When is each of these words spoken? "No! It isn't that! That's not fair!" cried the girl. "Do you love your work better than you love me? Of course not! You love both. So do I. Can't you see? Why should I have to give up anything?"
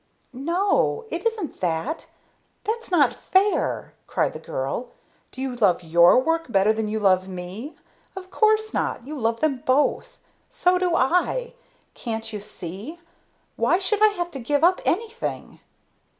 "No! 0.33 1.05
It 1.11 1.27
isn't 1.27 1.59
that! 1.59 2.07
That's 2.63 2.89
not 2.89 3.13
fair!" 3.13 3.93
cried 4.07 4.33
the 4.33 4.39
girl. 4.39 4.89
"Do 5.31 5.41
you 5.41 5.55
love 5.55 5.83
your 5.83 6.17
work 6.19 6.51
better 6.51 6.73
than 6.73 6.87
you 6.89 6.99
love 6.99 7.27
me? 7.27 7.75
Of 8.15 8.31
course 8.31 8.73
not! 8.73 9.05
You 9.05 9.15
love 9.15 9.43
both. 9.63 10.17
So 10.49 10.79
do 10.79 10.95
I. 10.95 11.53
Can't 11.93 12.33
you 12.33 12.41
see? 12.41 12.97
Why 13.57 13.77
should 13.77 14.01
I 14.01 14.07
have 14.13 14.31
to 14.31 14.39
give 14.39 14.63
up 14.63 14.81
anything?" 14.85 15.59